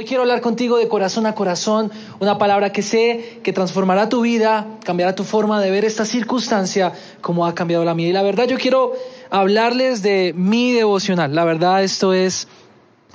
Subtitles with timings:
[0.00, 4.22] Hoy quiero hablar contigo de corazón a corazón, una palabra que sé que transformará tu
[4.22, 8.08] vida, cambiará tu forma de ver esta circunstancia como ha cambiado la mía.
[8.08, 8.94] Y la verdad yo quiero
[9.28, 11.34] hablarles de mi devocional.
[11.34, 12.48] La verdad esto es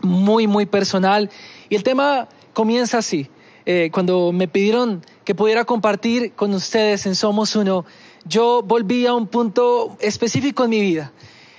[0.03, 1.31] muy, muy personal.
[1.69, 3.31] Y el tema comienza así.
[3.65, 7.83] Eh, cuando me pidieron que pudiera compartir con ustedes en Somos Uno,
[8.25, 11.11] yo volví a un punto específico en mi vida.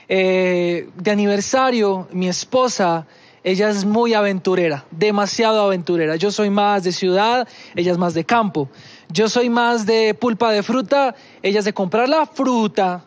[0.08, 3.08] Eh, de aniversario, mi esposa
[3.46, 6.16] ella es muy aventurera, demasiado aventurera.
[6.16, 8.68] Yo soy más de ciudad, ella es más de campo.
[9.08, 13.04] Yo soy más de pulpa de fruta, ella es de comprar la fruta,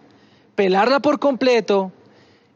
[0.56, 1.92] pelarla por completo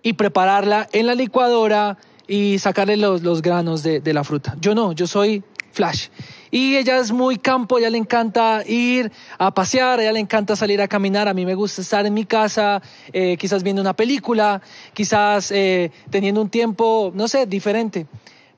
[0.01, 4.55] y prepararla en la licuadora y sacarle los, granos de, de la fruta.
[4.61, 5.43] Yo no, yo soy
[5.73, 6.07] flash.
[6.53, 10.83] Y ella es muy campo, ella le encanta ir a pasear, ella le encanta salir
[10.83, 12.79] a caminar, a mí me gusta estar en mi casa,
[13.11, 14.61] eh, quizás viendo una película,
[14.93, 18.05] quizás eh, teniendo un tiempo, no sé, diferente.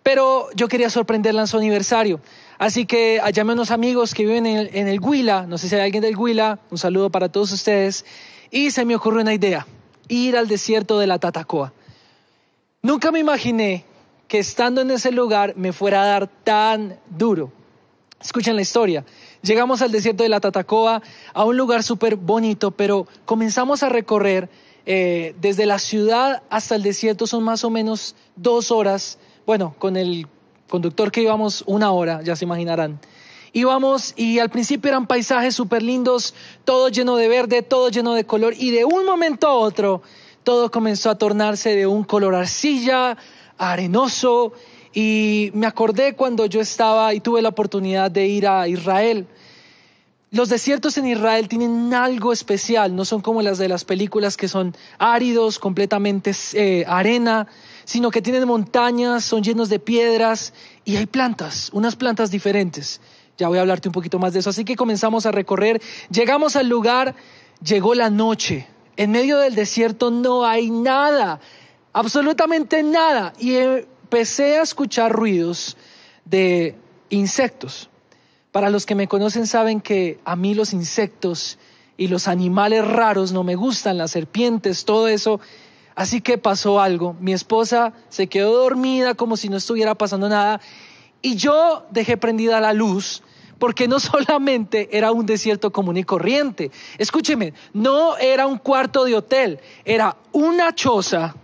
[0.04, 2.20] Pero yo quería sorprenderla en su aniversario.
[2.58, 5.70] Así que llamé a unos amigos que viven en el, en el Huila, no sé
[5.70, 8.04] si hay alguien del Huila, un saludo para todos ustedes,
[8.51, 9.66] y se me ocurrió una idea,
[10.10, 11.71] ir al desierto de la Tatacoa.
[12.82, 13.85] Nunca me imaginé
[14.27, 17.54] que estando en ese lugar me fuera a dar tan duro.
[18.21, 19.05] Escuchen la historia.
[19.41, 21.02] Llegamos al desierto de la Tatacoa,
[21.34, 24.49] a un lugar súper bonito, pero comenzamos a recorrer
[24.85, 29.20] eh, desde la ciudad hasta el desierto, son más o menos dos horas.
[29.46, 30.27] Bueno, con el
[30.70, 32.99] conductor que íbamos una hora, ya se imaginarán.
[33.54, 36.34] Íbamos y al principio eran paisajes súper lindos,
[36.66, 40.02] todo lleno de verde, todo lleno de color, y de un momento a otro
[40.44, 43.18] todo comenzó a tornarse de un color arcilla,
[43.57, 44.54] arenoso,
[44.96, 49.27] y me acordé cuando yo estaba y tuve la oportunidad de ir a Israel.
[50.32, 54.48] Los desiertos en Israel tienen algo especial, no son como las de las películas que
[54.48, 57.48] son áridos, completamente eh, arena,
[57.84, 60.54] sino que tienen montañas, son llenos de piedras
[60.85, 63.01] y hay plantas, unas plantas diferentes.
[63.38, 64.50] Ya voy a hablarte un poquito más de eso.
[64.50, 67.16] Así que comenzamos a recorrer, llegamos al lugar,
[67.62, 68.66] llegó la noche.
[68.95, 71.41] En medio del desierto no hay nada,
[71.91, 73.33] absolutamente nada.
[73.39, 73.57] Y
[74.15, 75.75] empecé a escuchar ruidos
[76.23, 76.73] de
[77.09, 77.89] insectos.
[78.53, 81.59] Para los que me conocen saben que a mí los insectos
[81.97, 85.41] y los animales raros no me gustan, las serpientes, todo eso.
[85.95, 87.17] Así que pasó algo.
[87.19, 90.61] Mi esposa se quedó dormida como si no estuviera pasando nada
[91.21, 93.21] y yo dejé prendida la luz
[93.59, 96.71] porque no solamente era un desierto común y corriente.
[96.97, 101.35] Escúcheme, no era un cuarto de hotel, era una choza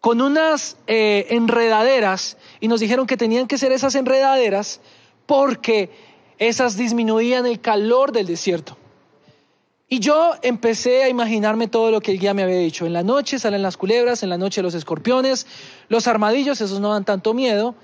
[0.00, 4.80] con unas eh, enredaderas y nos dijeron que tenían que ser esas enredaderas
[5.26, 5.90] porque
[6.38, 8.76] esas disminuían el calor del desierto.
[9.92, 12.86] Y yo empecé a imaginarme todo lo que el guía me había dicho.
[12.86, 15.46] En la noche salen las culebras, en la noche los escorpiones,
[15.88, 17.74] los armadillos, esos no dan tanto miedo,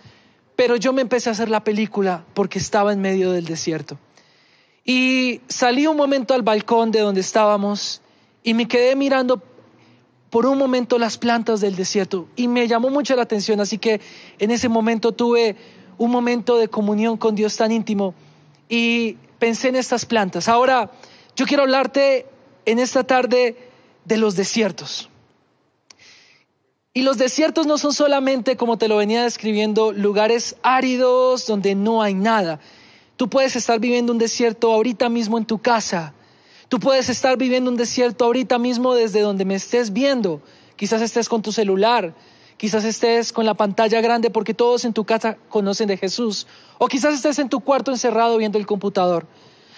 [0.55, 3.99] pero yo me empecé a hacer la película porque estaba en medio del desierto.
[4.85, 8.01] Y salí un momento al balcón de donde estábamos
[8.45, 9.43] y me quedé mirando
[10.31, 14.01] por un momento las plantas del desierto y me llamó mucho la atención, así que
[14.39, 15.57] en ese momento tuve
[15.99, 18.15] un momento de comunión con Dios tan íntimo
[18.69, 20.49] y pensé en estas plantas.
[20.49, 20.91] Ahora,
[21.37, 22.27] yo quiero hablarte
[22.65, 23.57] en esta tarde
[24.05, 25.09] de los desiertos.
[26.93, 32.03] Y los desiertos no son solamente, como te lo venía describiendo, lugares áridos donde no
[32.03, 32.59] hay nada.
[33.17, 36.15] Tú puedes estar viviendo un desierto ahorita mismo en tu casa,
[36.69, 40.43] Tú puedes estar viviendo un desierto ahorita mismo desde donde me estés viendo.
[40.75, 42.13] Quizás estés con tu celular,
[42.57, 46.49] quizás estés con la pantalla grande porque todos en tu casa conocen de Jesús.
[46.79, 49.27] O quizás estés en tu cuarto encerrado viendo el computador.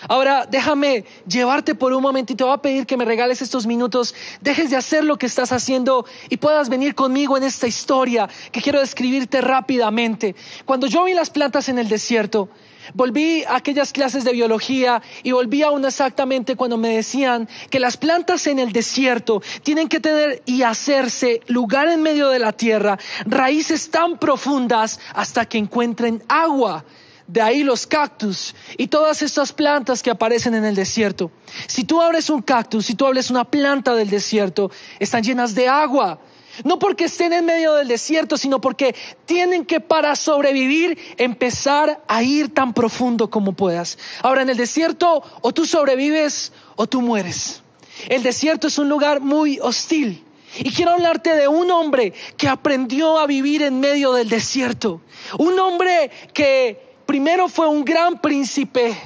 [0.09, 3.66] Ahora déjame llevarte por un momento y te voy a pedir que me regales estos
[3.66, 8.28] minutos, dejes de hacer lo que estás haciendo y puedas venir conmigo en esta historia
[8.53, 10.37] que quiero describirte rápidamente.
[10.65, 12.48] Cuando yo vi las plantas en el desierto,
[12.94, 17.97] Volví a aquellas clases de biología y volví aún exactamente cuando me decían que las
[17.97, 22.98] plantas en el desierto tienen que tener y hacerse lugar en medio de la tierra,
[23.27, 26.84] raíces tan profundas hasta que encuentren agua.
[27.27, 31.30] De ahí los cactus y todas estas plantas que aparecen en el desierto.
[31.66, 35.68] Si tú abres un cactus, si tú abres una planta del desierto, están llenas de
[35.68, 36.18] agua.
[36.65, 38.95] No porque estén en medio del desierto, sino porque
[39.25, 43.99] tienen que para sobrevivir empezar a ir tan profundo como puedas.
[44.22, 47.63] Ahora en el desierto o tú sobrevives o tú mueres.
[48.09, 50.25] El desierto es un lugar muy hostil.
[50.59, 55.01] Y quiero hablarte de un hombre que aprendió a vivir en medio del desierto.
[55.39, 58.97] Un hombre que primero fue un gran príncipe,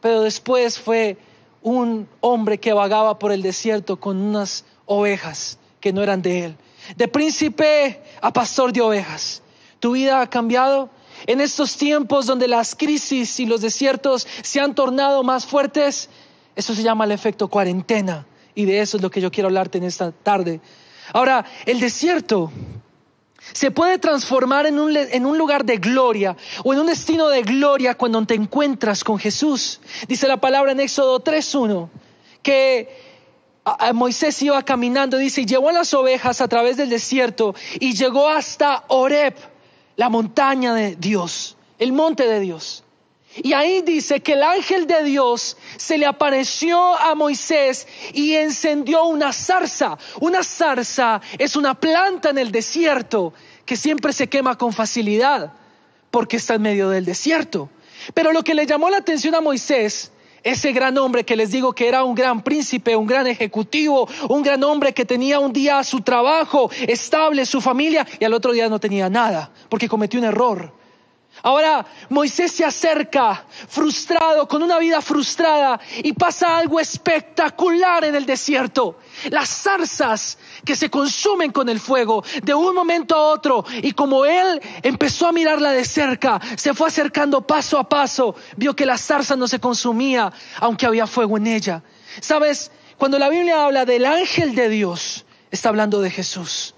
[0.00, 1.16] pero después fue
[1.60, 6.56] un hombre que vagaba por el desierto con unas ovejas que no eran de él
[6.96, 9.42] de príncipe a pastor de ovejas.
[9.80, 10.90] Tu vida ha cambiado.
[11.26, 16.08] en estos tiempos donde las crisis y los desiertos se han tornado más fuertes,
[16.56, 18.26] eso se llama el efecto cuarentena.
[18.54, 20.60] Y de eso es lo que yo quiero hablarte en esta tarde.
[21.12, 22.50] Ahora, el desierto
[23.52, 28.24] se puede transformar en un, lugar de gloria o en un destino de gloria cuando
[28.24, 29.80] te encuentras con Jesús.
[30.06, 31.88] Dice la palabra en Éxodo 3.1
[32.42, 33.11] que
[33.94, 38.28] Moisés iba caminando, dice, y llevó a las ovejas a través del desierto y llegó
[38.28, 39.34] hasta Oreb,
[39.96, 42.82] la montaña de Dios, el monte de Dios.
[43.36, 49.04] Y ahí dice que el ángel de Dios se le apareció a Moisés y encendió
[49.04, 49.96] una zarza.
[50.20, 53.32] Una zarza es una planta en el desierto
[53.64, 55.52] que siempre se quema con facilidad
[56.10, 57.70] porque está en medio del desierto.
[58.12, 60.11] Pero lo que le llamó la atención a Moisés,
[60.42, 64.42] ese gran hombre que les digo que era un gran príncipe, un gran ejecutivo, un
[64.42, 68.68] gran hombre que tenía un día su trabajo estable, su familia, y al otro día
[68.68, 70.81] no tenía nada, porque cometió un error.
[71.42, 78.26] Ahora Moisés se acerca frustrado, con una vida frustrada, y pasa algo espectacular en el
[78.26, 78.98] desierto.
[79.30, 84.24] Las zarzas que se consumen con el fuego de un momento a otro, y como
[84.24, 88.98] él empezó a mirarla de cerca, se fue acercando paso a paso, vio que la
[88.98, 91.82] zarza no se consumía, aunque había fuego en ella.
[92.20, 96.74] Sabes, cuando la Biblia habla del ángel de Dios, está hablando de Jesús.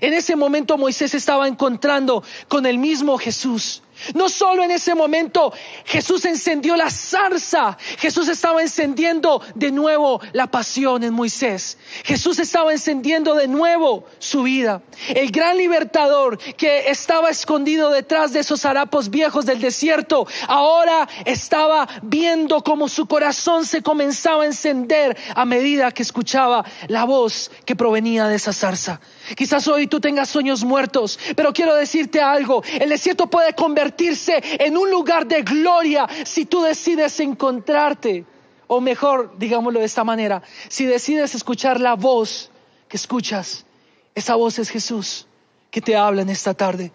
[0.00, 3.82] En ese momento Moisés estaba encontrando con el mismo Jesús.
[4.14, 5.52] No solo en ese momento
[5.84, 11.78] Jesús encendió la zarza, Jesús estaba encendiendo de nuevo la pasión en Moisés.
[12.04, 14.82] Jesús estaba encendiendo de nuevo su vida.
[15.08, 21.88] El gran libertador que estaba escondido detrás de esos harapos viejos del desierto, ahora estaba
[22.02, 27.76] viendo cómo su corazón se comenzaba a encender a medida que escuchaba la voz que
[27.76, 29.00] provenía de esa zarza.
[29.36, 34.76] Quizás hoy tú tengas sueños muertos, pero quiero decirte algo, el desierto puede convertirse en
[34.76, 38.24] un lugar de gloria si tú decides encontrarte,
[38.66, 42.50] o mejor, digámoslo de esta manera, si decides escuchar la voz
[42.88, 43.66] que escuchas,
[44.14, 45.26] esa voz es Jesús
[45.70, 46.92] que te habla en esta tarde.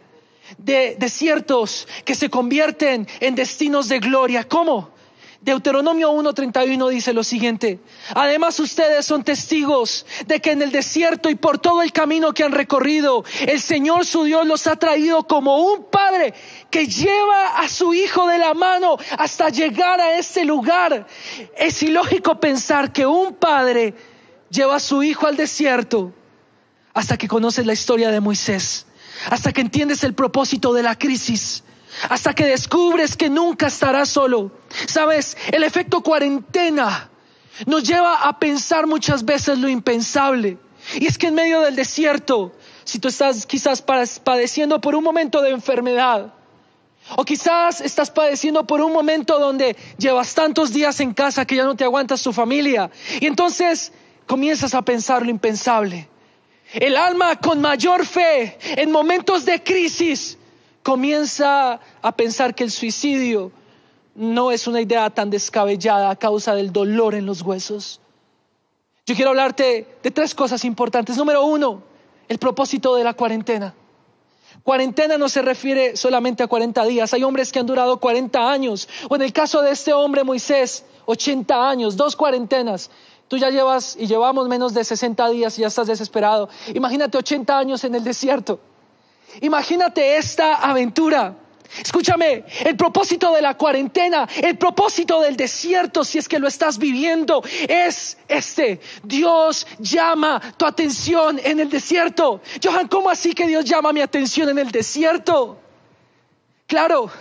[0.57, 4.45] De desiertos que se convierten en destinos de gloria.
[4.45, 4.91] ¿Cómo?
[5.41, 7.79] Deuteronomio 1.31 dice lo siguiente,
[8.13, 12.43] además ustedes son testigos de que en el desierto y por todo el camino que
[12.43, 16.33] han recorrido, el Señor su Dios los ha traído como un padre
[16.69, 21.07] que lleva a su hijo de la mano hasta llegar a ese lugar.
[21.57, 23.93] Es ilógico pensar que un padre
[24.49, 26.11] lleva a su hijo al desierto
[26.93, 28.87] hasta que conoces la historia de Moisés,
[29.29, 31.63] hasta que entiendes el propósito de la crisis
[32.07, 34.51] hasta que descubres que nunca estarás solo.
[34.87, 37.09] Sabes, el efecto cuarentena
[37.65, 40.57] nos lleva a pensar muchas veces lo impensable.
[40.95, 42.53] Y es que en medio del desierto,
[42.85, 46.33] si tú estás quizás padeciendo por un momento de enfermedad,
[47.15, 51.63] o quizás estás padeciendo por un momento donde llevas tantos días en casa que ya
[51.63, 53.91] no te aguantas tu familia, y entonces
[54.25, 56.07] comienzas a pensar lo impensable.
[56.71, 60.37] El alma con mayor fe en momentos de crisis
[60.89, 63.51] comienza a pensar que el suicidio
[64.15, 68.01] no es una idea tan descabellada a causa del dolor en los huesos.
[69.05, 71.15] Yo quiero hablarte de tres cosas importantes.
[71.15, 71.83] Número uno,
[72.27, 73.75] el propósito de la cuarentena.
[74.63, 77.13] Cuarentena no se refiere solamente a 40 días.
[77.13, 78.89] Hay hombres que han durado 40 años.
[79.11, 82.89] O en el caso de este hombre Moisés, 80 años, dos cuarentenas.
[83.27, 86.49] Tú ya llevas y llevamos menos de 60 días y ya estás desesperado.
[86.73, 88.59] Imagínate 80 años en el desierto.
[89.41, 91.35] Imagínate esta aventura.
[91.83, 96.79] Escúchame, el propósito de la cuarentena, el propósito del desierto, si es que lo estás
[96.79, 98.79] viviendo, es este.
[99.03, 102.41] Dios llama tu atención en el desierto.
[102.63, 105.59] Johan, ¿cómo así que Dios llama mi atención en el desierto?
[106.65, 107.11] Claro,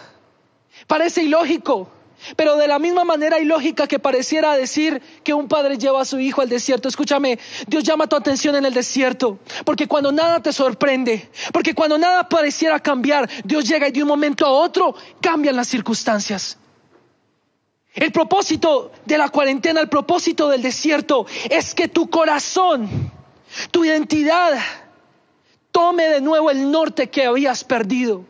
[0.86, 1.90] parece ilógico.
[2.36, 6.18] Pero de la misma manera ilógica que pareciera decir que un padre lleva a su
[6.18, 10.52] hijo al desierto, escúchame, Dios llama tu atención en el desierto, porque cuando nada te
[10.52, 15.56] sorprende, porque cuando nada pareciera cambiar, Dios llega y de un momento a otro cambian
[15.56, 16.58] las circunstancias.
[17.94, 22.88] El propósito de la cuarentena, el propósito del desierto es que tu corazón,
[23.70, 24.58] tu identidad,
[25.72, 28.24] tome de nuevo el norte que habías perdido.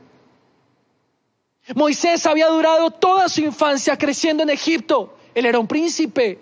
[1.75, 5.17] Moisés había durado toda su infancia creciendo en Egipto.
[5.35, 6.41] Él era un príncipe.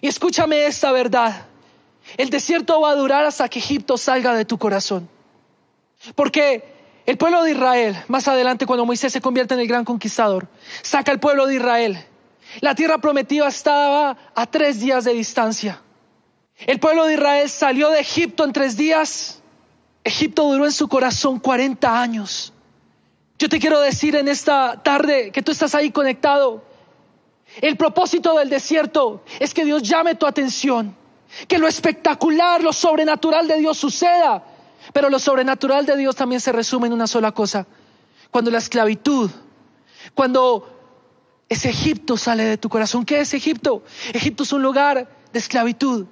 [0.00, 1.46] Y escúchame esta verdad.
[2.16, 5.08] El desierto va a durar hasta que Egipto salga de tu corazón.
[6.14, 6.64] Porque
[7.06, 10.48] el pueblo de Israel, más adelante cuando Moisés se convierte en el gran conquistador,
[10.82, 12.04] saca al pueblo de Israel.
[12.60, 15.82] La tierra prometida estaba a tres días de distancia.
[16.58, 19.42] El pueblo de Israel salió de Egipto en tres días.
[20.04, 22.52] Egipto duró en su corazón 40 años.
[23.38, 26.64] Yo te quiero decir en esta tarde que tú estás ahí conectado.
[27.60, 30.96] El propósito del desierto es que Dios llame tu atención,
[31.46, 34.44] que lo espectacular, lo sobrenatural de Dios suceda.
[34.92, 37.66] Pero lo sobrenatural de Dios también se resume en una sola cosa.
[38.30, 39.30] Cuando la esclavitud,
[40.14, 40.76] cuando
[41.48, 43.04] ese Egipto sale de tu corazón.
[43.04, 43.84] ¿Qué es Egipto?
[44.12, 46.06] Egipto es un lugar de esclavitud.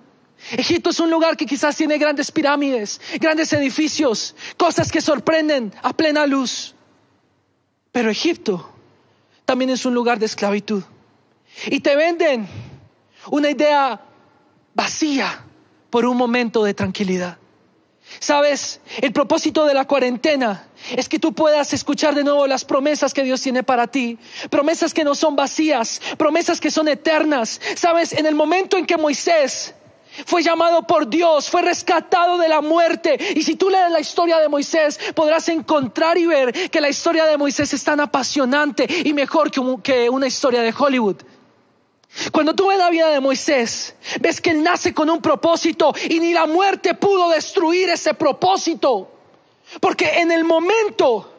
[0.52, 5.92] Egipto es un lugar que quizás tiene grandes pirámides, grandes edificios, cosas que sorprenden a
[5.92, 6.73] plena luz.
[7.94, 8.68] Pero Egipto
[9.44, 10.82] también es un lugar de esclavitud.
[11.66, 12.48] Y te venden
[13.30, 14.00] una idea
[14.74, 15.44] vacía
[15.90, 17.38] por un momento de tranquilidad.
[18.18, 23.14] Sabes, el propósito de la cuarentena es que tú puedas escuchar de nuevo las promesas
[23.14, 24.18] que Dios tiene para ti,
[24.50, 27.60] promesas que no son vacías, promesas que son eternas.
[27.76, 29.72] Sabes, en el momento en que Moisés
[30.26, 33.18] fue llamado por Dios, fue rescatado de la muerte.
[33.34, 37.26] Y si tú lees la historia de Moisés, podrás encontrar y ver que la historia
[37.26, 39.50] de Moisés es tan apasionante y mejor
[39.82, 41.16] que una historia de Hollywood.
[42.30, 46.20] Cuando tú ves la vida de Moisés, ves que él nace con un propósito y
[46.20, 49.10] ni la muerte pudo destruir ese propósito.
[49.80, 51.32] Porque en el momento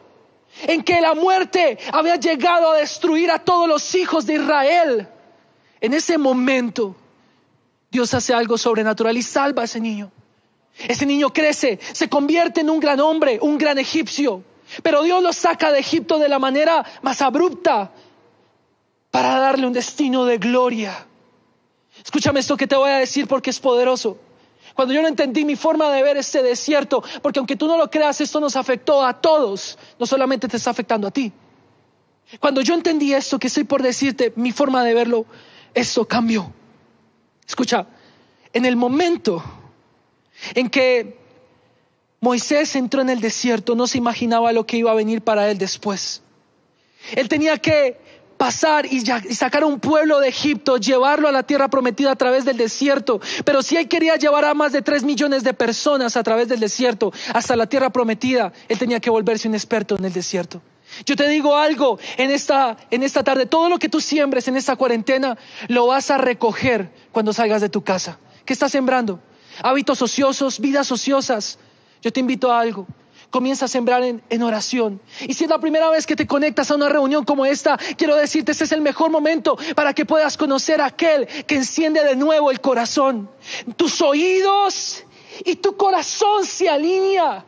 [0.62, 5.08] en que la muerte había llegado a destruir a todos los hijos de Israel,
[5.80, 6.94] en ese momento
[7.96, 10.12] Dios hace algo sobrenatural y salva a ese niño.
[10.76, 14.44] Ese niño crece, se convierte en un gran hombre, un gran egipcio.
[14.82, 17.90] Pero Dios lo saca de Egipto de la manera más abrupta
[19.10, 21.06] para darle un destino de gloria.
[22.04, 24.18] Escúchame esto que te voy a decir porque es poderoso.
[24.74, 27.90] Cuando yo no entendí mi forma de ver este desierto, porque aunque tú no lo
[27.90, 31.32] creas, esto nos afectó a todos, no solamente te está afectando a ti.
[32.40, 35.24] Cuando yo entendí esto que estoy por decirte, mi forma de verlo,
[35.72, 36.52] eso cambió.
[37.46, 37.86] Escucha,
[38.52, 39.42] en el momento
[40.54, 41.18] en que
[42.20, 45.58] Moisés entró en el desierto, no se imaginaba lo que iba a venir para él
[45.58, 46.22] después.
[47.14, 47.98] Él tenía que
[48.36, 49.00] pasar y,
[49.34, 53.20] sacar a un pueblo de Egipto, llevarlo a la tierra prometida a través del desierto.
[53.44, 56.60] Pero si él quería llevar a más de tres millones de personas a través del
[56.60, 60.60] desierto hasta la tierra prometida, él tenía que volverse un experto en el desierto.
[61.04, 64.56] Yo te digo algo en esta, en esta tarde, todo lo que tú siembres en
[64.56, 65.36] esta cuarentena
[65.68, 68.18] lo vas a recoger cuando salgas de tu casa.
[68.44, 69.20] ¿Qué estás sembrando?
[69.62, 71.58] Hábitos ociosos, vidas ociosas.
[72.02, 72.86] Yo te invito a algo.
[73.30, 75.00] Comienza a sembrar en, en, oración.
[75.20, 78.14] Y si es la primera vez que te conectas a una reunión como esta, quiero
[78.14, 82.14] decirte, este es el mejor momento para que puedas conocer a aquel que enciende de
[82.14, 83.28] nuevo el corazón.
[83.76, 85.04] Tus oídos
[85.44, 87.44] y tu corazón se alinea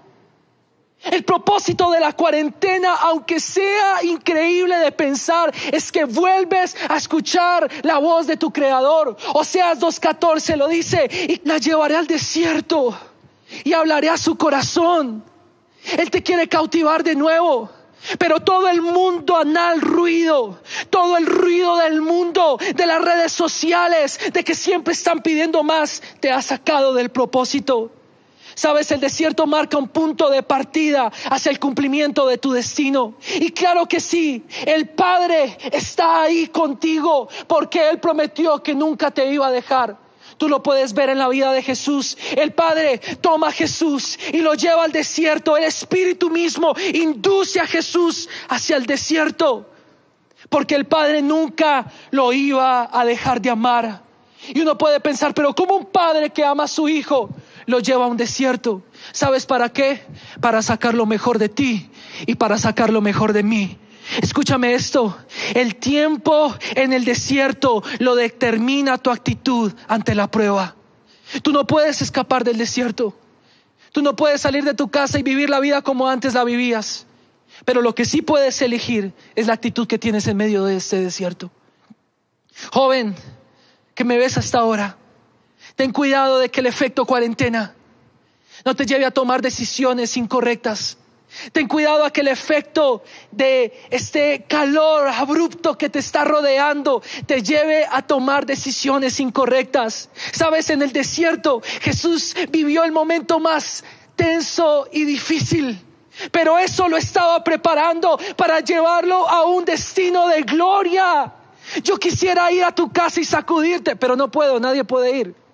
[1.05, 7.71] el propósito de la cuarentena, aunque sea increíble de pensar, es que vuelves a escuchar
[7.83, 9.17] la voz de tu creador.
[9.35, 12.99] Oseas 2.14 lo dice, y la llevaré al desierto
[13.65, 15.25] y hablaré a su corazón.
[15.97, 17.71] Él te quiere cautivar de nuevo.
[18.17, 24.21] Pero todo el mundo anal ruido, todo el ruido del mundo, de las redes sociales,
[24.33, 27.91] de que siempre están pidiendo más, te ha sacado del propósito.
[28.59, 33.15] Sabes, el desierto marca un punto de partida hacia el cumplimiento de tu destino.
[33.37, 39.33] Y claro que sí, el Padre está ahí contigo porque Él prometió que nunca te
[39.33, 39.97] iba a dejar.
[40.39, 42.19] Tú lo puedes ver en la vida de Jesús.
[42.35, 45.57] El Padre toma a Jesús y lo lleva al desierto.
[45.57, 49.71] El Espíritu mismo induce a Jesús hacia el desierto.
[50.49, 54.03] Porque el Padre nunca lo iba a dejar de amar.
[54.49, 57.31] Y uno puede pensar, pero ¿cómo un padre que ama a su hijo
[57.69, 58.83] lo lleva a un desierto.
[59.13, 60.03] ¿Sabes para qué?
[60.41, 61.91] Para sacar lo mejor de ti
[62.27, 63.79] y para sacar lo mejor de mí.
[64.23, 65.19] Escúchame esto,
[65.55, 70.77] el tiempo en el desierto lo determina tu actitud ante la prueba.
[71.43, 73.15] Tú no puedes escapar del desierto.
[73.93, 77.07] Tú no puedes salir de tu casa y vivir la vida como antes la vivías.
[77.67, 81.03] Pero lo que sí puedes elegir es la actitud que tienes en medio de este
[81.03, 81.51] desierto.
[82.73, 83.15] Joven,
[83.95, 84.97] que me ves hasta ahora,
[85.79, 87.73] Ten cuidado de que el efecto cuarentena
[88.65, 90.99] no te lleve a tomar decisiones incorrectas.
[91.53, 97.45] Ten cuidado a que el efecto de este calor abrupto que te está rodeando te
[97.45, 100.11] lleve a tomar decisiones incorrectas.
[100.33, 103.85] Sabes, en el desierto Jesús vivió el momento más
[104.17, 105.81] tenso y difícil.
[106.33, 111.33] Pero eso lo estaba preparando para llevarlo a un destino de gloria.
[111.85, 115.48] Yo quisiera ir a tu casa y sacudirte, pero no puedo, nadie puede ir.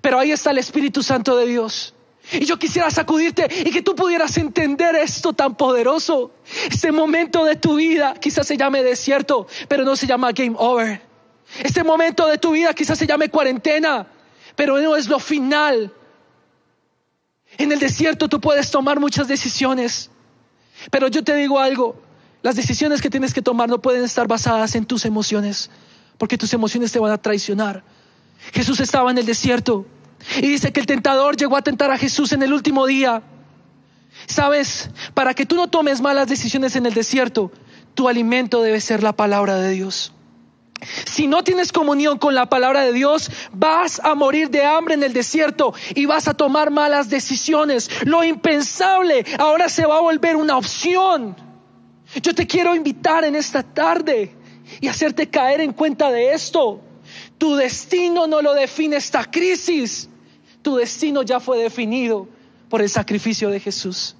[0.00, 1.94] Pero ahí está el Espíritu Santo de Dios.
[2.30, 6.30] Y yo quisiera sacudirte y que tú pudieras entender esto tan poderoso.
[6.70, 11.02] Este momento de tu vida quizás se llame desierto, pero no se llama game over.
[11.62, 14.06] Este momento de tu vida quizás se llame cuarentena,
[14.54, 15.92] pero no es lo final.
[17.58, 20.10] En el desierto tú puedes tomar muchas decisiones.
[20.90, 22.00] Pero yo te digo algo,
[22.42, 25.70] las decisiones que tienes que tomar no pueden estar basadas en tus emociones,
[26.18, 27.84] porque tus emociones te van a traicionar.
[28.52, 29.86] Jesús estaba en el desierto
[30.38, 33.22] y dice que el tentador llegó a tentar a Jesús en el último día.
[34.26, 37.50] Sabes, para que tú no tomes malas decisiones en el desierto,
[37.94, 40.12] tu alimento debe ser la palabra de Dios.
[41.04, 45.02] Si no tienes comunión con la palabra de Dios, vas a morir de hambre en
[45.02, 47.88] el desierto y vas a tomar malas decisiones.
[48.04, 51.36] Lo impensable ahora se va a volver una opción.
[52.20, 54.34] Yo te quiero invitar en esta tarde
[54.80, 56.80] y hacerte caer en cuenta de esto.
[57.42, 60.08] Tu destino no lo define esta crisis.
[60.62, 62.28] Tu destino ya fue definido
[62.68, 64.14] por el sacrificio de Jesús.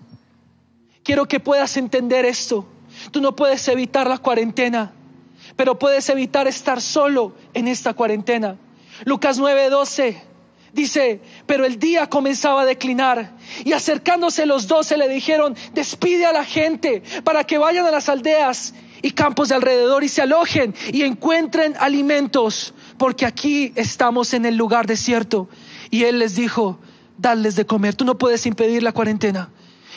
[1.05, 2.67] Quiero que puedas entender esto.
[3.13, 4.91] Tú no puedes evitar la cuarentena,
[5.55, 8.57] pero puedes evitar estar solo en esta cuarentena.
[9.05, 10.21] Lucas 9:12
[10.73, 16.33] dice, pero el día comenzaba a declinar y acercándose los doce le dijeron, despide a
[16.33, 20.75] la gente para que vayan a las aldeas y campos de alrededor y se alojen
[20.93, 25.49] y encuentren alimentos, porque aquí estamos en el lugar desierto.
[25.91, 26.79] Y él les dijo,
[27.19, 27.97] darles de comer.
[27.97, 29.51] Tú no puedes impedir la cuarentena,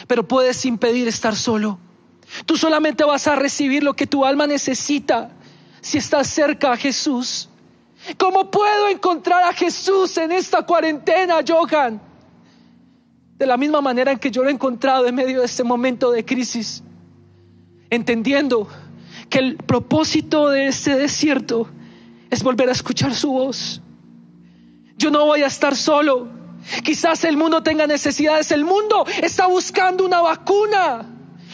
[0.08, 1.78] pero puedes impedir estar solo.
[2.48, 5.30] Tú solamente vas a recibir lo que tu alma necesita
[5.82, 7.48] si estás cerca a Jesús.
[8.18, 12.02] ¿Cómo puedo encontrar a Jesús en esta cuarentena, Johan?
[13.38, 16.10] De la misma manera en que yo lo he encontrado en medio de este momento
[16.10, 16.82] de crisis,
[17.92, 18.68] entendiendo
[19.30, 21.70] que el propósito de este desierto
[22.30, 23.82] es volver a escuchar su voz.
[24.98, 26.30] Yo no voy a estar solo.
[26.84, 28.52] Quizás el mundo tenga necesidades.
[28.52, 31.06] El mundo está buscando una vacuna,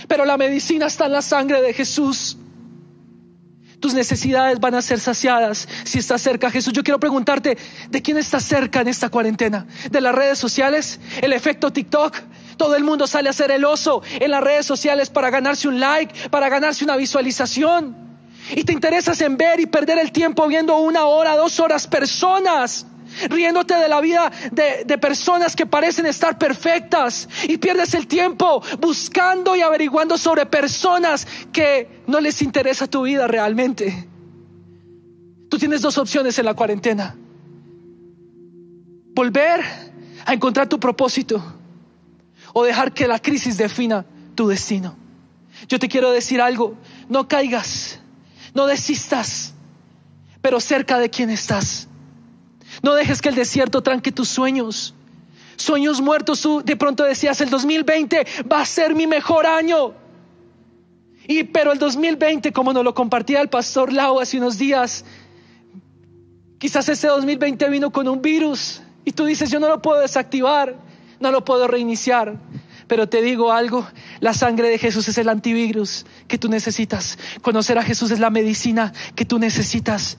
[0.07, 2.37] pero la medicina está en la sangre de Jesús.
[3.79, 6.71] Tus necesidades van a ser saciadas si estás cerca Jesús.
[6.71, 7.57] Yo quiero preguntarte,
[7.89, 9.65] ¿de quién estás cerca en esta cuarentena?
[9.89, 10.99] ¿De las redes sociales?
[11.19, 12.15] ¿El efecto TikTok?
[12.57, 15.79] Todo el mundo sale a hacer el oso en las redes sociales para ganarse un
[15.79, 18.10] like, para ganarse una visualización.
[18.49, 22.85] Y te interesas en ver y perder el tiempo viendo una hora, dos horas personas
[23.29, 29.55] riéndote de la vida de, personas que parecen estar perfectas y pierdes el tiempo buscando
[29.55, 34.07] y averiguando sobre personas que no les interesa tu vida realmente.
[35.49, 37.15] Tú tienes dos opciones en la cuarentena.
[39.13, 39.61] Volver
[40.25, 41.43] a encontrar tu propósito
[42.53, 44.95] o dejar que la crisis defina tu destino.
[45.67, 46.77] Yo te quiero decir algo,
[47.09, 48.00] no caigas,
[48.53, 49.53] no desistas,
[50.41, 51.87] pero cerca de quien estás
[52.81, 54.93] no dejes que el desierto tranque tus sueños.
[55.57, 59.93] Sueños muertos, tú de pronto decías, el 2020 va a ser mi mejor año.
[61.27, 65.05] Y pero el 2020, como nos lo compartía el pastor Lau hace unos días,
[66.57, 70.75] quizás ese 2020 vino con un virus y tú dices, yo no lo puedo desactivar,
[71.19, 72.39] no lo puedo reiniciar.
[72.91, 73.87] Pero te digo algo,
[74.19, 77.17] la sangre de Jesús es el antivirus que tú necesitas.
[77.41, 80.17] Conocer a Jesús es la medicina que tú necesitas.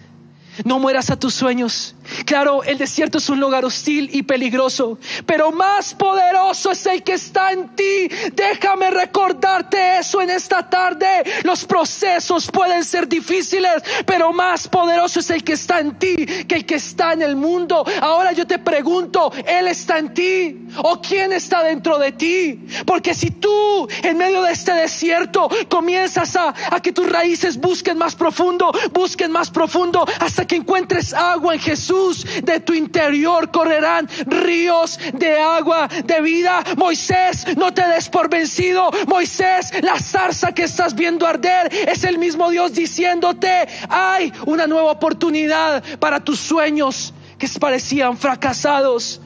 [0.65, 1.95] No mueras a tus sueños.
[2.27, 7.15] Claro, el desierto es un lugar hostil y peligroso, pero más poderoso es el que
[7.15, 8.09] está en ti.
[8.33, 11.07] Déjame recordarte eso en esta tarde.
[11.45, 16.57] Los procesos pueden ser difíciles, pero más poderoso es el que está en ti que
[16.57, 17.85] el que está en el mundo.
[18.01, 22.67] Ahora yo te pregunto, ¿Él está en ti o quién está dentro de ti?
[22.87, 27.99] Porque si tú en medio de este desierto comienzas a, a que tus raíces busquen
[27.99, 34.09] más profundo, busquen más profundo hasta que encuentres agua en Jesús, de tu interior correrán
[34.27, 36.63] ríos de agua de vida.
[36.77, 38.91] Moisés, no te des por vencido.
[39.07, 44.91] Moisés, la zarza que estás viendo arder es el mismo Dios diciéndote, hay una nueva
[44.91, 49.21] oportunidad para tus sueños que parecían fracasados.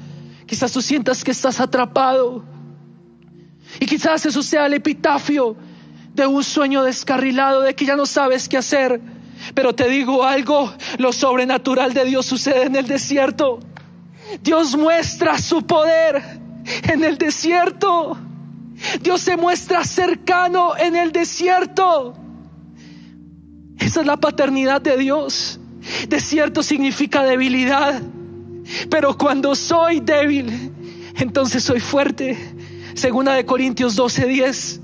[0.47, 2.45] Quizás tú sientas que estás atrapado.
[3.81, 5.57] Y quizás eso sea el epitafio
[6.15, 9.01] de un sueño descarrilado, de que ya no sabes qué hacer.
[9.55, 13.61] Pero te digo algo, lo sobrenatural de Dios sucede en el desierto.
[14.42, 16.22] Dios muestra su poder
[16.85, 18.18] en el desierto.
[19.01, 22.14] Dios se muestra cercano en el desierto.
[23.79, 25.61] Esa es la paternidad de Dios.
[26.09, 28.03] Desierto significa debilidad.
[28.90, 30.72] Pero cuando soy débil,
[31.16, 32.37] entonces soy fuerte.
[32.94, 34.81] Segunda de Corintios 12:10.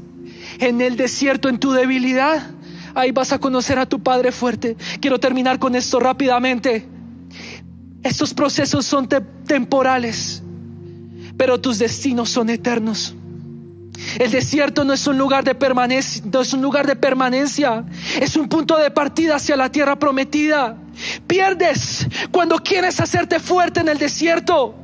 [0.60, 2.50] En el desierto, en tu debilidad,
[2.94, 4.76] ahí vas a conocer a tu Padre fuerte.
[5.00, 6.87] Quiero terminar con esto rápidamente.
[8.02, 9.09] Estos procesos son
[9.46, 10.42] temporales,
[11.37, 13.14] pero tus destinos son eternos.
[14.18, 15.57] El desierto no es un lugar de
[16.24, 17.85] no es un lugar de permanencia,
[18.20, 20.76] es un punto de partida hacia la tierra prometida.
[21.26, 24.74] Pierdes cuando quieres hacerte fuerte en el desierto,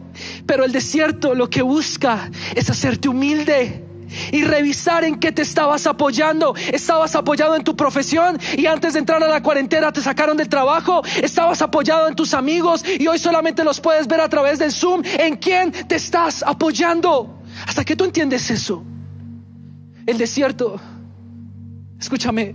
[0.46, 3.87] pero el desierto lo que busca es hacerte humilde
[4.32, 6.54] y revisar en qué te estabas apoyando.
[6.72, 10.48] Estabas apoyado en tu profesión y antes de entrar a la cuarentena te sacaron del
[10.48, 11.02] trabajo.
[11.22, 15.02] Estabas apoyado en tus amigos y hoy solamente los puedes ver a través del Zoom.
[15.18, 17.42] ¿En quién te estás apoyando?
[17.66, 18.84] Hasta que tú entiendes eso.
[20.06, 20.80] El desierto,
[22.00, 22.54] escúchame,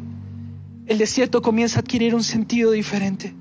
[0.88, 3.34] el desierto comienza a adquirir un sentido diferente.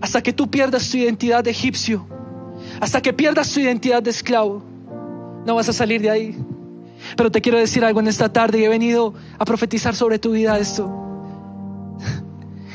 [0.00, 2.06] Hasta que tú pierdas tu identidad de egipcio,
[2.80, 4.62] hasta que pierdas tu identidad de esclavo,
[5.46, 6.36] no vas a salir de ahí.
[7.16, 10.32] Pero te quiero decir algo en esta tarde y he venido a profetizar sobre tu
[10.32, 10.90] vida esto.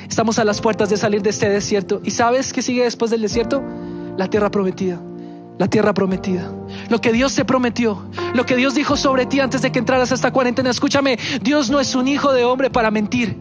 [0.10, 2.02] Estamos a las puertas de salir de este desierto.
[2.04, 3.64] ¿Y sabes qué sigue después del desierto?
[4.18, 5.00] La tierra prometida.
[5.58, 6.52] La tierra prometida.
[6.90, 8.10] Lo que Dios te prometió.
[8.34, 10.70] Lo que Dios dijo sobre ti antes de que entraras a esta cuarentena.
[10.70, 13.38] Escúchame, Dios no es un hijo de hombre para mentir.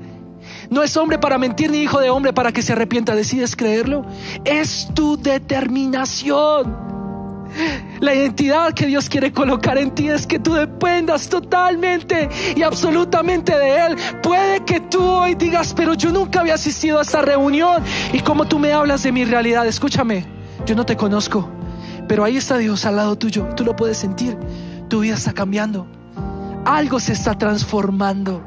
[0.68, 3.14] No es hombre para mentir ni hijo de hombre para que se arrepienta.
[3.14, 4.04] ¿Decides creerlo?
[4.44, 6.89] Es tu determinación.
[8.00, 13.58] La identidad que Dios quiere colocar en ti es que tú dependas totalmente y absolutamente
[13.58, 13.96] de Él.
[14.22, 17.82] Puede que tú hoy digas, pero yo nunca había asistido a esta reunión.
[18.12, 20.24] Y como tú me hablas de mi realidad, escúchame,
[20.64, 21.48] yo no te conozco,
[22.08, 23.48] pero ahí está Dios al lado tuyo.
[23.56, 24.36] Tú lo puedes sentir.
[24.88, 25.86] Tu vida está cambiando.
[26.64, 28.42] Algo se está transformando.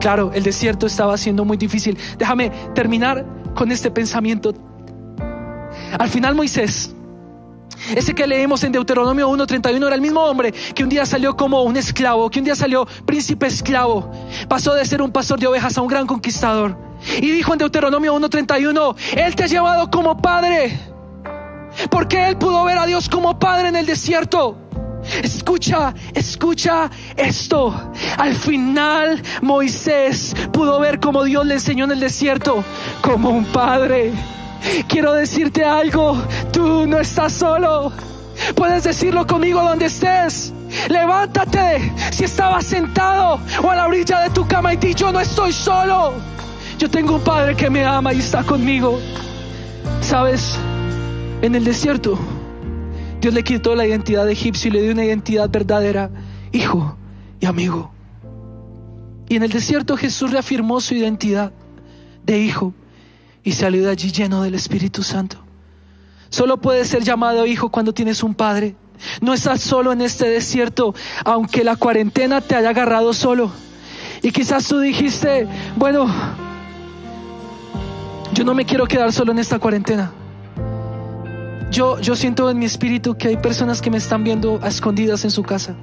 [0.00, 1.96] Claro, el desierto estaba siendo muy difícil.
[2.18, 3.24] Déjame terminar
[3.54, 4.54] con este pensamiento.
[5.98, 6.95] Al final Moisés
[7.94, 11.62] ese que leemos en Deuteronomio 1.31 era el mismo hombre que un día salió como
[11.62, 14.10] un esclavo, que un día salió príncipe esclavo.
[14.48, 16.76] Pasó de ser un pastor de ovejas a un gran conquistador.
[17.18, 20.78] Y dijo en Deuteronomio 1.31, Él te ha llevado como padre.
[21.90, 24.58] Porque Él pudo ver a Dios como padre en el desierto.
[25.22, 27.92] Escucha, escucha esto.
[28.16, 32.64] Al final Moisés pudo ver como Dios le enseñó en el desierto
[33.02, 34.12] como un padre.
[34.88, 36.16] Quiero decirte algo,
[36.52, 37.92] tú no estás solo.
[38.54, 40.52] Puedes decirlo conmigo donde estés.
[40.88, 45.20] Levántate si estabas sentado o a la orilla de tu cama y di yo no
[45.20, 46.14] estoy solo.
[46.78, 48.98] Yo tengo un padre que me ama y está conmigo.
[50.00, 50.58] Sabes,
[51.42, 52.18] en el desierto,
[53.20, 56.10] Dios le quitó la identidad de egipcio y le dio una identidad verdadera,
[56.52, 56.96] hijo
[57.40, 57.90] y amigo.
[59.28, 61.52] Y en el desierto Jesús reafirmó su identidad
[62.24, 62.74] de hijo
[63.46, 65.36] y salió de allí lleno del Espíritu Santo.
[66.30, 68.74] Solo puedes ser llamado hijo cuando tienes un padre.
[69.20, 73.52] No estás solo en este desierto, aunque la cuarentena te haya agarrado solo.
[74.20, 76.08] Y quizás tú dijiste, bueno,
[78.34, 80.10] yo no me quiero quedar solo en esta cuarentena.
[81.70, 85.24] Yo, yo siento en mi espíritu que hay personas que me están viendo a escondidas
[85.24, 85.76] en su casa.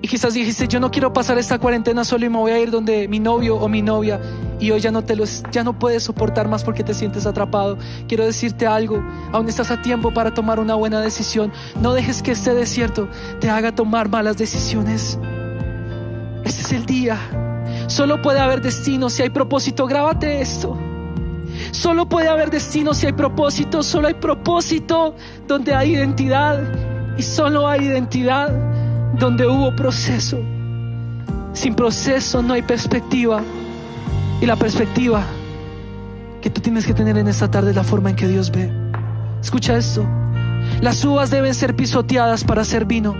[0.00, 2.70] Y quizás dijiste, yo no quiero pasar esta cuarentena solo y me voy a ir
[2.70, 4.18] donde mi novio o mi novia
[4.62, 7.76] y hoy ya no te lo, ya no puedes soportar más porque te sientes atrapado.
[8.06, 11.52] Quiero decirte algo, aún estás a tiempo para tomar una buena decisión.
[11.80, 13.08] No dejes que este desierto
[13.40, 15.18] te haga tomar malas decisiones.
[16.44, 17.18] Este es el día.
[17.88, 19.88] Solo puede haber destino si hay propósito.
[19.88, 20.78] Grábate esto.
[21.72, 23.82] Solo puede haber destino si hay propósito.
[23.82, 25.16] Solo hay propósito
[25.48, 26.62] donde hay identidad.
[27.18, 28.48] Y solo hay identidad
[29.18, 30.38] donde hubo proceso.
[31.52, 33.42] Sin proceso no hay perspectiva.
[34.42, 35.24] Y la perspectiva
[36.40, 38.72] que tú tienes que tener en esta tarde es la forma en que Dios ve.
[39.40, 40.04] Escucha esto.
[40.80, 43.14] Las uvas deben ser pisoteadas para hacer vino.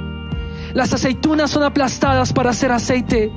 [0.74, 3.30] Las aceitunas son aplastadas para hacer aceite.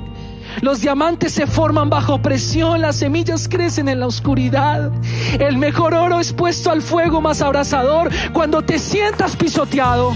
[0.62, 4.90] Los diamantes se forman bajo presión, las semillas crecen en la oscuridad.
[5.38, 10.14] El mejor oro es puesto al fuego más abrasador cuando te sientas pisoteado.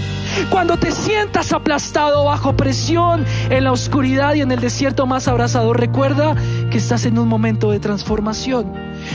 [0.49, 5.79] Cuando te sientas aplastado bajo presión en la oscuridad y en el desierto más abrasador,
[5.79, 6.35] recuerda
[6.71, 8.73] que estás en un momento de transformación.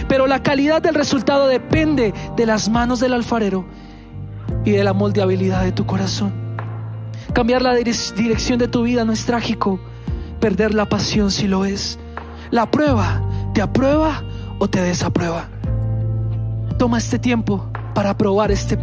[0.09, 3.65] Pero la calidad del resultado depende de las manos del alfarero
[4.65, 6.33] y de la moldeabilidad de tu corazón.
[7.33, 9.81] Cambiar la dirección de tu vida no es trágico,
[10.39, 11.99] perder la pasión si lo es.
[12.51, 14.23] La prueba te aprueba
[14.59, 15.49] o te desaprueba.
[16.79, 18.79] Toma este tiempo para probar este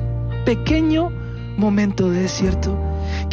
[0.45, 1.09] pequeño
[1.57, 2.77] momento de desierto.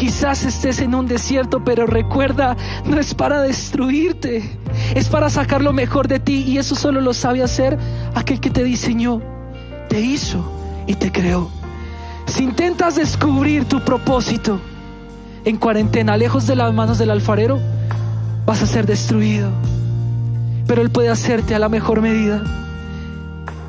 [0.01, 4.59] Quizás estés en un desierto, pero recuerda, no es para destruirte,
[4.95, 7.79] es para sacar lo mejor de ti y eso solo lo sabe hacer
[8.15, 9.21] aquel que te diseñó,
[9.91, 10.43] te hizo
[10.87, 11.51] y te creó.
[12.25, 14.59] Si intentas descubrir tu propósito
[15.45, 17.61] en cuarentena, lejos de las manos del alfarero,
[18.47, 19.51] vas a ser destruido.
[20.67, 22.43] Pero Él puede hacerte a la mejor medida.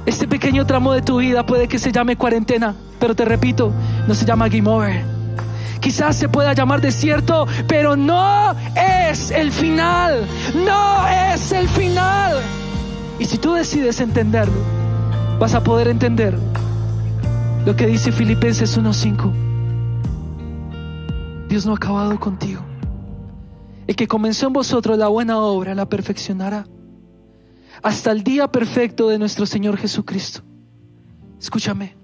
[0.06, 3.74] Este pequeño tramo de tu vida puede que se llame cuarentena, pero te repito,
[4.08, 5.11] no se llama game over.
[5.82, 10.28] Quizás se pueda llamar desierto, pero no es el final.
[10.64, 12.40] No es el final.
[13.20, 14.62] Y si tú decides entenderlo,
[15.40, 16.38] vas a poder entender
[17.66, 19.34] lo que dice Filipenses 1.5.
[21.50, 22.62] Dios no ha acabado contigo.
[23.88, 26.66] El que comenzó en vosotros la buena obra la perfeccionará
[27.82, 30.44] hasta el día perfecto de nuestro Señor Jesucristo.
[31.40, 31.96] Escúchame,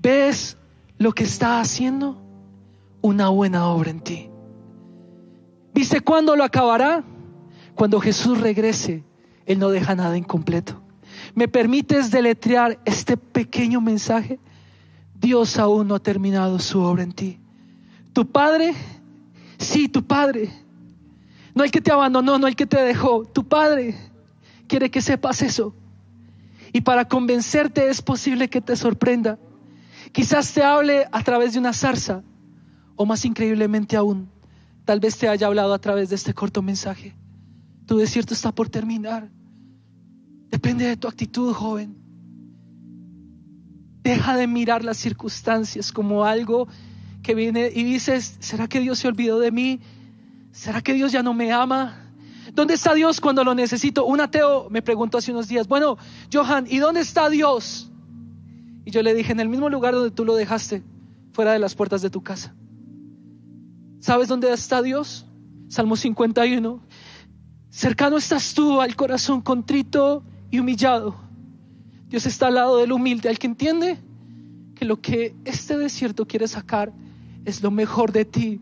[0.00, 0.56] ¿ves
[0.98, 2.21] lo que está haciendo?
[3.02, 4.30] Una buena obra en ti.
[5.74, 7.04] ¿Viste cuándo lo acabará?
[7.74, 9.04] Cuando Jesús regrese,
[9.44, 10.80] Él no deja nada incompleto.
[11.34, 14.38] ¿Me permites deletrear este pequeño mensaje?
[15.14, 17.40] Dios aún no ha terminado su obra en ti.
[18.12, 18.74] Tu Padre,
[19.58, 20.50] sí, tu Padre.
[21.54, 23.24] No el que te abandonó, no el que te dejó.
[23.24, 23.96] Tu Padre
[24.68, 25.74] quiere que sepas eso.
[26.72, 29.38] Y para convencerte es posible que te sorprenda.
[30.12, 32.22] Quizás te hable a través de una zarza
[32.96, 34.28] o más increíblemente aún,
[34.84, 37.14] tal vez te haya hablado a través de este corto mensaje.
[37.86, 39.30] Tu desierto está por terminar.
[40.50, 41.96] Depende de tu actitud, joven.
[44.02, 46.68] Deja de mirar las circunstancias como algo
[47.22, 49.80] que viene y dices, ¿será que Dios se olvidó de mí?
[50.50, 52.10] ¿Será que Dios ya no me ama?
[52.52, 54.04] ¿Dónde está Dios cuando lo necesito?
[54.04, 55.96] Un ateo me preguntó hace unos días, bueno,
[56.32, 57.90] Johan, ¿y dónde está Dios?
[58.84, 60.82] Y yo le dije, en el mismo lugar donde tú lo dejaste,
[61.32, 62.54] fuera de las puertas de tu casa.
[64.02, 65.26] ¿Sabes dónde está Dios?
[65.68, 66.80] Salmo 51.
[67.70, 71.14] Cercano estás tú al corazón contrito y humillado.
[72.08, 74.00] Dios está al lado del humilde, al que entiende
[74.74, 76.92] que lo que este desierto quiere sacar
[77.44, 78.60] es lo mejor de ti.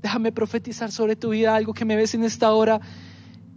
[0.00, 2.80] Déjame profetizar sobre tu vida algo que me ves en esta hora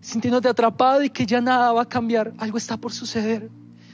[0.01, 2.33] sintiéndote atrapado y que ya nada va a cambiar.
[2.39, 3.49] Algo está por suceder.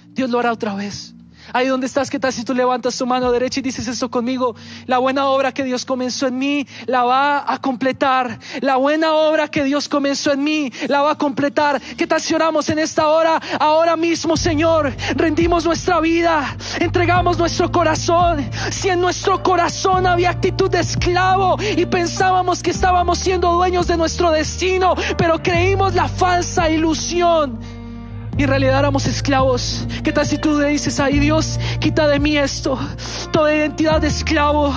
[0.10, 1.13] Dios lo hará otra vez.
[1.52, 4.56] Ahí donde estás, ¿qué tal si tú levantas tu mano derecha y dices esto conmigo?
[4.86, 8.40] La buena obra que Dios comenzó en mí la va a completar.
[8.62, 11.82] La buena obra que Dios comenzó en mí la va a completar.
[11.98, 13.42] ¿Qué tal si oramos en esta hora?
[13.60, 18.50] Ahora mismo, Señor, rendimos nuestra vida, entregamos nuestro corazón.
[18.72, 23.98] Si en nuestro corazón había actitud de esclavo y pensábamos que estábamos siendo dueños de
[23.98, 27.60] nuestro destino, pero creímos la falsa ilusión
[28.38, 29.86] y en realidad éramos esclavos.
[30.04, 32.78] ¿Qué tal si tú le dices ahí, Dios, quita de mí esto,
[33.32, 34.74] toda identidad de esclavo,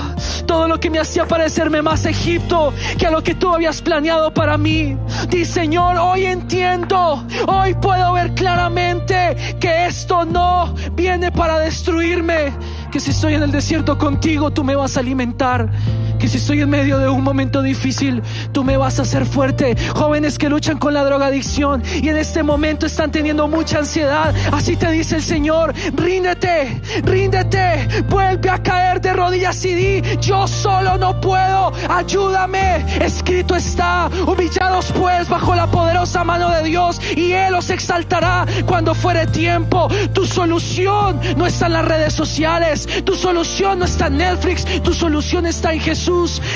[0.47, 4.33] todo lo que me hacía parecerme más Egipto que a lo que tú habías planeado
[4.33, 4.97] para mí?
[5.29, 12.53] Di, Señor, hoy entiendo, hoy puedo ver claramente que esto no viene para destruirme,
[12.91, 15.71] que si estoy en el desierto contigo, tú me vas a alimentar
[16.19, 19.77] que si estoy en medio de un momento difícil, tú me vas a hacer fuerte.
[19.95, 24.77] Jóvenes que luchan con la drogadicción y en este momento están teniendo mucha ansiedad, así
[24.77, 30.97] te dice el Señor, ríndete, ríndete, vuelve a caer de rodillas y di, yo solo
[30.97, 32.85] no puedo, ayúdame.
[33.01, 38.95] Escrito está, humillados pues bajo la poderosa mano de Dios y Él os exaltará cuando
[38.95, 39.89] fuere tiempo.
[40.13, 44.93] Tu solución no está en las redes sociales, tu solución no está en Netflix, tu
[44.93, 46.06] solución está en Jesús.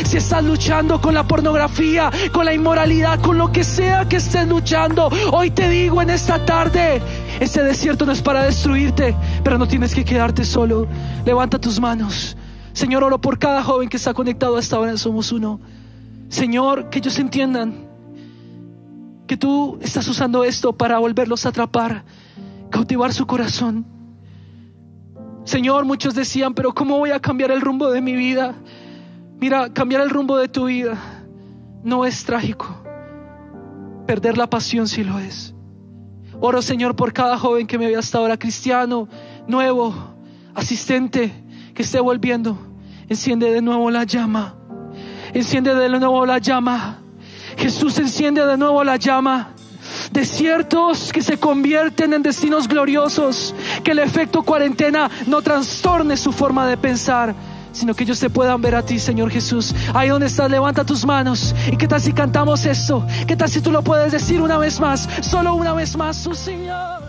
[0.05, 4.47] Si estás luchando con la pornografía, con la inmoralidad, con lo que sea que estés
[4.47, 7.03] luchando, hoy te digo en esta tarde,
[7.41, 10.87] este desierto no es para destruirte, pero no tienes que quedarte solo.
[11.25, 12.37] Levanta tus manos.
[12.73, 15.61] Señor, oro por cada joven que está conectado a esta hora Somos Uno.
[16.29, 17.89] Señor, que ellos entiendan
[19.27, 22.05] que tú estás usando esto para volverlos a atrapar,
[22.71, 23.85] cautivar su corazón.
[25.43, 28.55] Señor, muchos decían, pero ¿cómo voy a cambiar el rumbo de mi vida?
[29.41, 30.99] Mira, cambiar el rumbo de tu vida
[31.83, 32.77] no es trágico.
[34.07, 35.55] Perder la pasión sí lo es.
[36.41, 39.09] Oro, Señor, por cada joven que me ve hasta ahora, cristiano,
[39.47, 39.95] nuevo,
[40.55, 41.33] asistente,
[41.75, 42.59] que esté volviendo.
[43.09, 44.57] Enciende de nuevo la llama.
[45.33, 46.99] Enciende de nuevo la llama.
[47.57, 49.55] Jesús enciende de nuevo la llama.
[50.13, 53.55] Desiertos que se convierten en destinos gloriosos.
[53.83, 57.35] Que el efecto cuarentena no trastorne su forma de pensar
[57.73, 59.75] sino que ellos te puedan ver a ti, Señor Jesús.
[59.95, 61.55] Ahí donde estás, levanta tus manos.
[61.71, 63.07] ¿Y qué tal si cantamos esto?
[63.27, 65.09] ¿Qué tal si tú lo puedes decir una vez más?
[65.21, 67.00] Solo una vez más, su Señor.